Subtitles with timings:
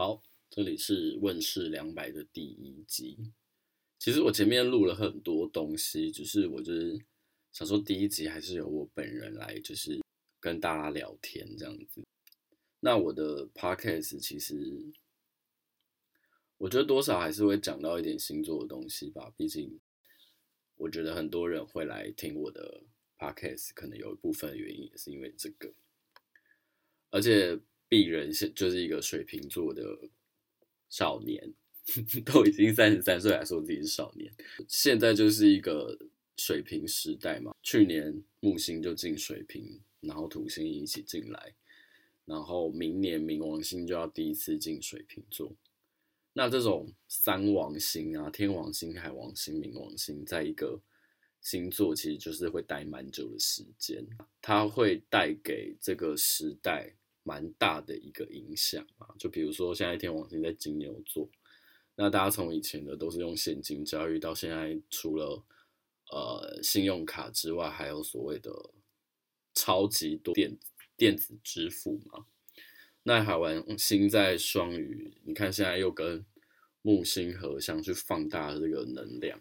[0.00, 3.18] 好，这里是问世两百的第一集。
[3.98, 6.98] 其实我前面录了很多东西，只是我就是
[7.52, 10.00] 想说第一集还是由我本人来，就是
[10.40, 12.02] 跟大家聊天这样子。
[12.80, 14.90] 那我的 podcast 其实
[16.56, 19.78] 我觉得多少还是会讲到一点星座的东西吧，毕竟
[20.76, 22.84] 我觉得很多人会来听我的
[23.18, 25.74] podcast，可能有一部分原因也是因为这个，
[27.10, 27.60] 而且。
[27.90, 29.82] 鄙人是就是一个水瓶座的
[30.88, 31.52] 少年，
[32.24, 34.32] 都已经三十三岁，还说自己是少年。
[34.68, 35.98] 现在就是一个
[36.36, 41.52] 水瓶时代嘛，去年木星就进水瓶，然后土星一起进来，
[42.24, 45.52] 然后明年冥王星就要第一次进水瓶座。
[46.32, 50.80] 那这种三王星啊，天王星、海王星、冥王星，在一个
[51.40, 54.06] 星座其实就是会待蛮久的时间，
[54.40, 56.94] 它会带给这个时代。
[57.22, 61.28] 蛮大的一个影响啊，就比如说现在天王星在金牛座，
[61.94, 65.44] 那大家从以前的都是用现金交易，到现在除了
[66.10, 68.70] 呃信用卡之外，还有所谓的
[69.52, 72.24] 超级多电子电子支付嘛。
[73.02, 76.24] 那海王星在双鱼，你看现在又跟
[76.80, 79.40] 木星合相去放大这个能量，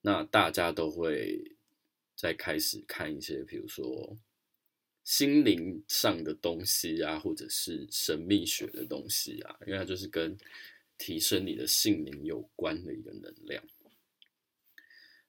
[0.00, 1.56] 那大家都会
[2.16, 4.16] 再开始看一些，比如说。
[5.08, 10.36] 心灵上的东西啊，或者是神秘学的东西啊，因为它就是跟
[10.98, 13.64] 提升你的性灵有关的一个能量。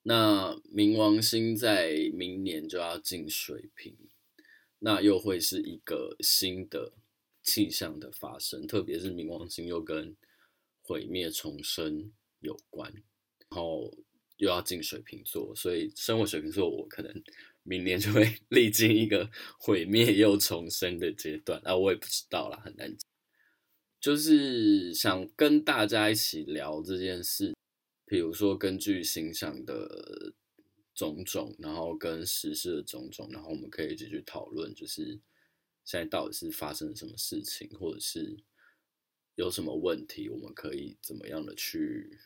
[0.00, 3.94] 那冥王星在明年就要进水瓶，
[4.78, 6.94] 那又会是一个新的
[7.42, 10.16] 气象的发生，特别是冥王星又跟
[10.80, 12.90] 毁灭重生有关，
[13.50, 13.94] 然后
[14.38, 17.22] 又要进水瓶座，所以身为水瓶座，我可能。
[17.66, 19.28] 明年就会 历经一个
[19.58, 22.96] 毁灭又重生的阶段啊，我也不知道啦，很难。
[24.00, 27.54] 就是想跟大家一起聊这件事，
[28.04, 30.32] 比如说根据形象的
[30.94, 35.20] 种种，然后跟时事的种种，然后我们可以一起去讨论，就是
[35.84, 38.36] 现在到底是发生了什么事情，或者是
[39.34, 42.20] 有什么问题，我们可以怎么样的去。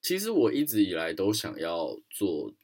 [0.00, 2.54] 其实我一直以来都想要做。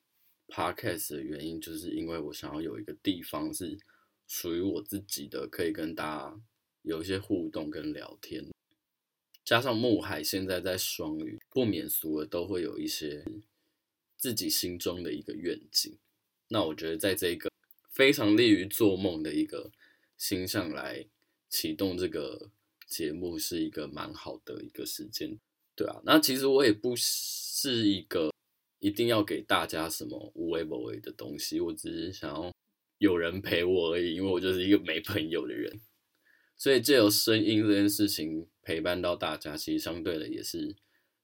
[0.48, 3.78] Podcast 的原因就是因为我想要有一个地方是
[4.26, 6.40] 属于我自己的，可以跟大家
[6.82, 8.44] 有一些互动跟聊天。
[9.44, 13.24] 加上木海现在在双鱼，不免俗的都会有一些
[14.16, 15.98] 自己心中的一个愿景。
[16.48, 17.50] 那我觉得在这个
[17.90, 19.70] 非常利于做梦的一个
[20.16, 21.06] 星象来
[21.48, 22.50] 启动这个
[22.86, 25.38] 节目，是一个蛮好的一个时间。
[25.74, 28.30] 对啊，那其实我也不是一个。
[28.86, 32.52] 一定要给大家什么无微不微的东西，我只是想要
[32.98, 35.80] 有人陪我而已，因为我就是一个没朋友的人，
[36.56, 40.76] 所以借由声音这件事情陪伴到大家，其实相对的也是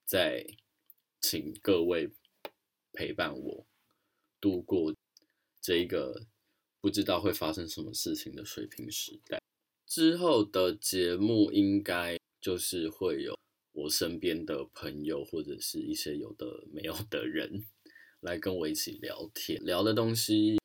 [0.04, 0.44] 在
[1.20, 2.10] 请各位
[2.92, 3.64] 陪伴我
[4.40, 4.92] 度过
[5.60, 6.26] 这一个
[6.80, 9.40] 不知道会发生什么事情的水平时代。
[9.86, 13.38] 之后的节目应该就是会有。
[13.72, 17.64] 我身边的朋友或者是一些有的没有的人
[18.20, 20.58] 来跟我一起聊天，聊的东西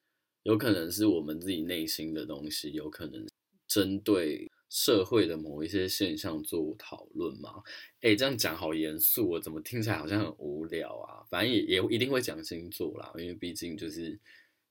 [0.43, 3.25] 有可能是我们自己内心的东西，有可能
[3.65, 7.63] 针对社会的某一些现象做讨论嘛。
[8.01, 11.23] 哎，这样讲好严肃，我怎么听起来好像很无聊啊？
[11.29, 14.19] 反正也也一定会讲星座啦，因为毕竟就是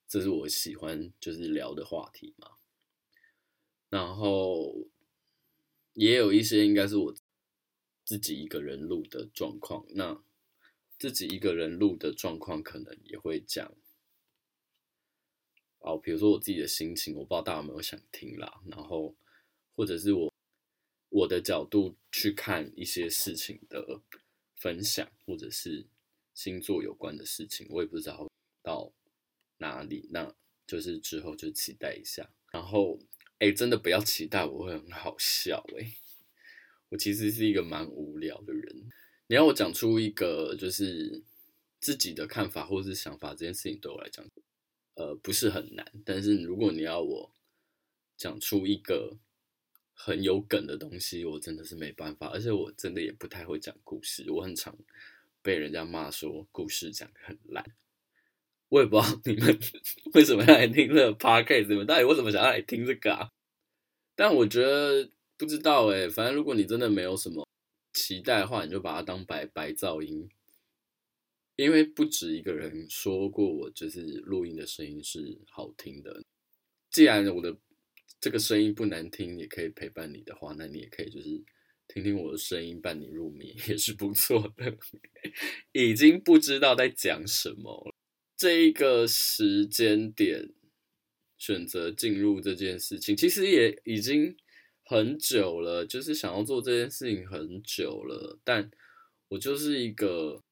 [0.07, 2.51] 这是我喜欢就是聊的话题嘛。
[3.89, 4.87] 然后
[5.95, 7.15] 也有一些应该是我。
[8.07, 10.23] 自己一个人录的状况，那
[10.97, 13.77] 自己一个人录的状况可能也会讲，
[15.81, 19.13] 哦，比如说我自己的心情，我不知道大家有没有想听啦，然后
[19.75, 20.33] 或者是我
[21.09, 24.01] 我的角度去看一些事情的
[24.55, 25.85] 分享，或者是
[26.33, 28.31] 星座有关的事情，我也不知道
[28.63, 28.93] 到
[29.59, 30.33] 哪里，那
[30.65, 32.99] 就是之后就期待一下，然后
[33.41, 35.93] 哎，真的不要期待，我会很好笑哎。
[36.89, 38.89] 我其实是一个蛮无聊的人，
[39.27, 41.25] 你要我讲出一个就是
[41.81, 44.25] 自己的看法或者是想法，这件事情对我来讲，
[44.95, 45.85] 呃，不是很难。
[46.05, 47.33] 但是如果你要我
[48.17, 49.17] 讲出一个
[49.93, 52.29] 很有梗的东西，我真的是没办法。
[52.29, 54.79] 而且我真的也不太会讲故事，我很常
[55.43, 57.65] 被人家骂说故事讲得很烂。
[58.69, 59.59] 我也不知道你们
[60.15, 63.33] 为什么要来听这个 podcast，你们到底为什么想要来听这个啊？
[64.15, 65.11] 但我觉得。
[65.39, 67.47] 不知道哎，反正如果你真的没有什么
[67.93, 70.29] 期待的话，你就把它当白白噪音。
[71.57, 76.23] 因为不止一个人说过我就是录音的声音是好听的。
[76.91, 77.57] 既然我的
[78.21, 81.29] 这个声音不难听，也可以陪伴你的话，那你也可以就是
[81.89, 84.77] 听听我的声音伴你入眠 也是不错的。
[85.73, 87.95] 已经不知道在讲什么了，
[88.37, 90.51] 这一个时间点
[91.39, 94.37] 选择进入这件事情，其实也已经
[94.89, 98.71] 很久了，就是想要做这件事情很久了，但
[99.29, 100.45] 我就是一个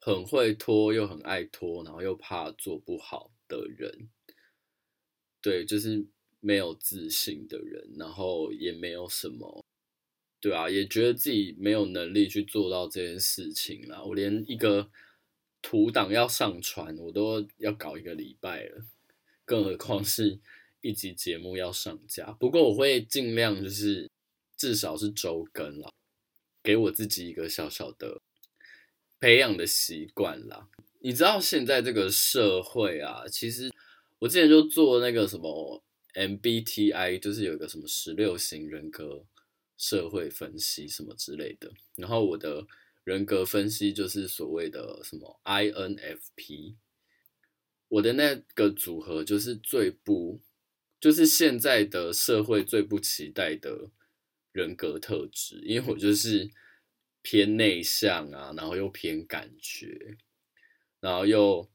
[0.00, 4.08] 很会拖又很爱拖，然后又怕做不好的人。
[5.42, 6.06] 对，就是
[6.40, 9.62] 没有自信的人，然后也没有什么。
[10.40, 14.02] 对啊，也觉得自己没有能力去做到这件事情啦。
[14.02, 14.90] 我连一个
[15.60, 18.84] 图档要上传，我都要搞一个礼拜了，
[19.44, 20.38] 更何况是
[20.80, 22.32] 一集节目要上架。
[22.32, 24.10] 不过我会尽量，就是
[24.56, 25.90] 至少是周更啦，
[26.62, 28.20] 给我自己一个小小的
[29.20, 30.68] 培养的习惯啦。
[31.00, 33.72] 你知道现在这个社会啊，其实
[34.18, 35.82] 我之前就做那个什么
[36.14, 39.24] MBTI，就是有一个什么十六型人格。
[39.80, 42.66] 社会分析什么之类的，然后我的
[43.04, 46.74] 人格分析就是所谓的什么 INFP，
[47.86, 50.40] 我的那个组合就是最不，
[51.00, 53.90] 就是现在的社会最不期待的
[54.52, 56.50] 人格特质，因为我就是
[57.22, 60.16] 偏内向啊，然后又偏感觉，
[61.00, 61.70] 然后又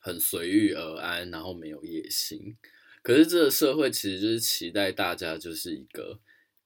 [0.00, 2.56] 很随遇而安，然后没有野心，
[3.02, 6.20] 可是这个社会其实就是期待大家就是一个。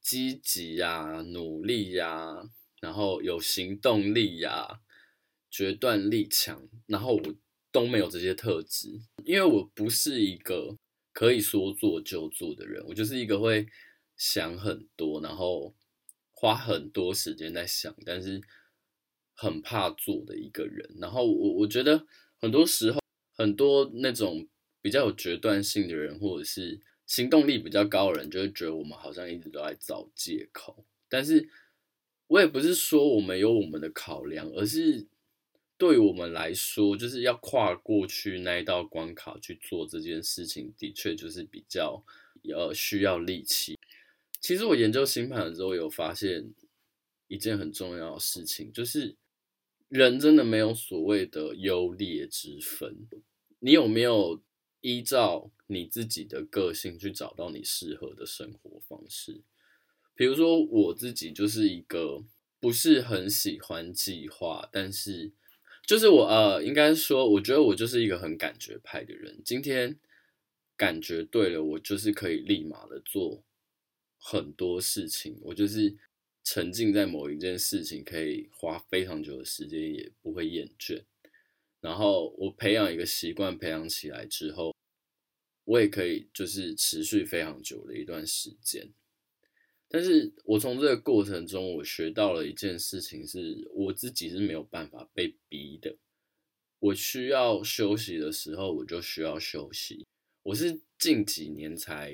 [0.05, 2.51] 积极呀，努力呀，
[2.83, 4.83] 然后有行动力呀，
[5.51, 7.35] 决断力强，然后我
[7.73, 10.77] 都没有这些特质，因为我不是一个
[11.15, 13.67] 可以说做就做的人，我就是一个会
[14.19, 15.75] 想很多，然后
[16.33, 18.43] 花很多时间在想，但是
[19.33, 20.97] 很怕做的一个人。
[21.01, 22.07] 然后我我觉得
[22.37, 23.01] 很多时候，
[23.33, 24.47] 很多那种
[24.83, 26.83] 比较有决断性的人，或者是。
[27.07, 31.47] 行动力比较高的人就会觉得我们好像一直都在找借口，但是
[32.29, 35.07] 我也不是说我们有我们的考量，而是
[35.77, 42.05] 对我们来说，就是要跨过去那一道关卡去做这件事情，的确就是比较
[42.45, 43.79] 呃需要力气。
[44.41, 46.53] 其实我研究星盘的时候有发现
[47.29, 49.17] 一件很重要的事情，就是
[49.89, 53.07] 人真的没有所谓的优劣之分，
[53.59, 54.43] 你有没有？
[54.87, 59.41] 依照你自己的个性去找到你适合的生活方式。
[60.15, 62.23] 比如说，我自己就是一个
[62.61, 65.33] 不是很喜欢计划，但是
[65.87, 69.41] 就是我呃，应该说，我觉得我就是一个很感觉派的人。
[69.45, 69.99] 今天
[70.77, 73.45] 感觉对了，我就是可以立马的做
[74.19, 75.39] 很多事情。
[75.43, 75.95] 我就是
[76.43, 81.03] 沉浸在某一件事情，可以花非常久的时间，也不会厌倦。
[81.81, 84.75] 然后我培养一个习惯，培养起来之后，
[85.65, 88.89] 我也可以就是持续非常久的一段时间。
[89.95, 95.97] 但是我从这个过程中，我学到了一件事情，是我自己是没有办法被逼的。
[96.81, 100.05] 我需要休息的时候，我就需要休息。
[100.43, 102.13] 我是近几年才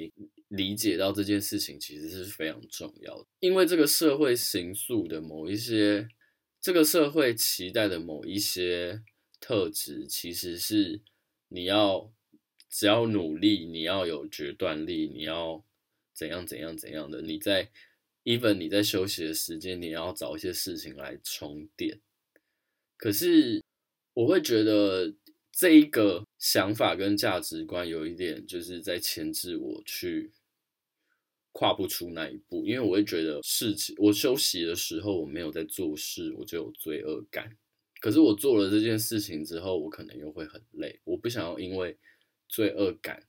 [0.48, 6.06] 理解到这件事情其实是非常重要的，因为这个社会形塑的某一些，
[6.60, 9.02] 这个社会期待的某一些。
[9.42, 11.00] 特质其实是
[11.48, 12.12] 你要
[12.68, 15.64] 只要努力，你要有决断力，你要
[16.20, 17.22] 怎样怎样怎样的。
[17.22, 17.70] 你在
[18.24, 21.98] even 你在休息的时间，你要找一些事情来充电。
[22.98, 23.64] 可是
[24.12, 25.14] 我会觉得
[25.50, 30.30] 这一个想法跟价值观有一点就是在牵制我去
[31.52, 37.56] 跨不出那一步，因为我会觉得事情我休息的时候我没有在做事，我就有罪恶感。
[37.98, 41.00] 可是我做了这件事情之后，我可能又会很累。
[41.04, 41.96] 我不想要因为
[42.46, 43.26] 罪恶感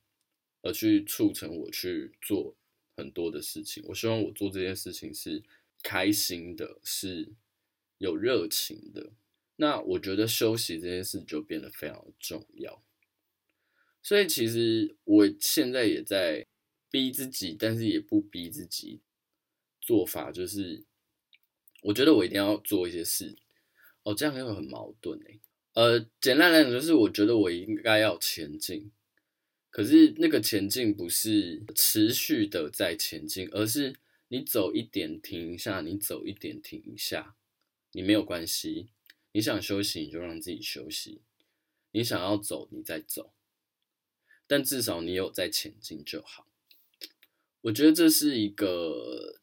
[0.60, 2.54] 而去促成我去做
[3.02, 3.82] 很多的事情。
[3.88, 5.42] 我希望我做这件事情是
[5.82, 7.32] 开心的，是
[7.98, 9.10] 有热情的。
[9.56, 12.82] 那我觉得休息这件事就变得非常重要。
[14.02, 16.46] 所以其实我现在也在
[16.90, 19.00] 逼自己，但是也不逼自己。
[19.80, 20.84] 做法就是，
[21.82, 23.36] 我觉得我一定要做一些事。
[24.04, 25.40] 哦，这样又很矛盾诶。
[25.74, 28.92] 呃，简单来讲就是，我觉得我应该要前进，
[29.72, 33.96] 可是那个前进不是持续的在前进，而是
[34.28, 37.34] 你走一点停一下，你走一点停一下，
[37.90, 38.90] 你没有关系。
[39.32, 41.22] 你想休息你就让自己休息，
[41.90, 43.32] 你想要走你再走，
[44.46, 46.46] 但至少你有在前进就好。
[47.62, 49.40] 我觉得这是一个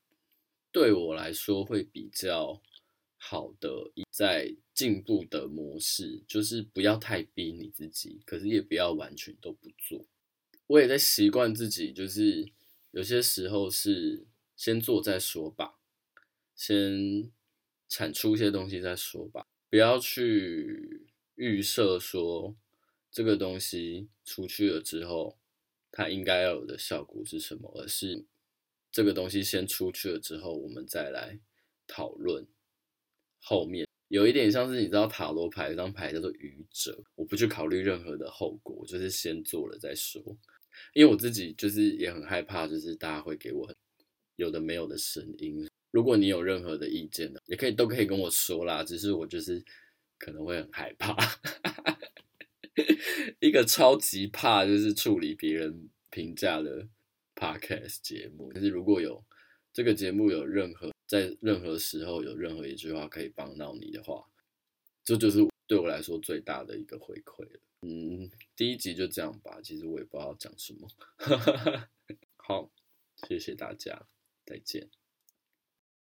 [0.71, 2.62] 对我来说会比较。
[3.21, 3.69] 好的，
[4.09, 10.05] 在进步的模式，就是不要太逼你自己，可是也不要完全都不做。
[10.69, 12.47] 我也在习惯自己，就是
[12.91, 15.79] 有些时候是先做再说吧，
[16.55, 17.31] 先
[17.88, 22.55] 产出一些东西再说吧，不要去预设说
[23.09, 25.39] 这个东西出去了之后，
[25.91, 28.23] 它应该要有的效果是什么，而是
[28.91, 31.39] 这个东西先出去了之后，我们再来
[31.88, 32.45] 讨论
[33.39, 33.88] 后面。
[34.09, 40.21] 有一点像是你知道塔罗牌有张牌叫做愚者，我不去考虑任何的后果，就是先做了再说。
[40.93, 43.74] 因为我自己就是也很害怕，就是大家会给我
[44.36, 45.67] 有的没有的声音。
[45.91, 48.83] 如果你有任何的意见呢，也可以都可以跟我说啦。
[48.83, 49.63] 只是我就是
[50.17, 51.15] 可能会很害怕，
[53.39, 56.88] 一个超级怕就是处理别人评价的
[57.36, 58.51] podcast 节目。
[58.53, 59.24] 但是如果有
[59.74, 64.24] 这个节目有任何在任何时候有任何一句话可以帮到你的话，
[65.03, 67.59] 这就是对我来说最大的一个回馈了。
[67.81, 69.59] 嗯，第一集就这样吧。
[69.63, 70.88] 其实我也不知道讲什么。
[72.36, 72.69] 好，
[73.27, 74.07] 谢谢大家，
[74.45, 74.89] 再见。